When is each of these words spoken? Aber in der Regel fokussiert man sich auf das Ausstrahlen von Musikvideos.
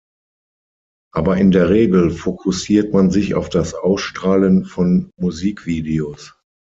Aber 1.13 1.37
in 1.37 1.51
der 1.51 1.69
Regel 1.69 2.09
fokussiert 2.09 2.91
man 2.91 3.11
sich 3.11 3.35
auf 3.35 3.49
das 3.49 3.75
Ausstrahlen 3.75 4.65
von 4.65 5.11
Musikvideos. 5.19 6.33